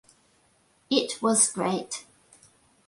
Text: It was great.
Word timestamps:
It 0.89 1.21
was 1.21 1.47
great. 1.51 2.05